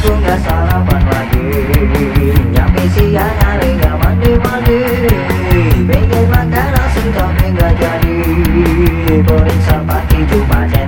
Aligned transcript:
ujungnya 0.00 0.36
sarapan 0.40 1.02
lagi 1.12 1.44
Nyampe 2.56 2.84
siang 2.96 3.36
hari 3.44 3.76
gak 3.76 4.00
mandi-mandi. 4.00 4.80
Pengen 5.84 6.24
makan 6.32 6.68
nasi 6.72 7.04
tapi 7.12 7.46
gak 7.52 7.72
jadi. 7.76 8.16
Boleh 9.20 9.58
sampai 9.68 10.00
hijau 10.08 10.40
macet 10.48 10.79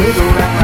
Move 0.00 0.16
around. 0.16 0.59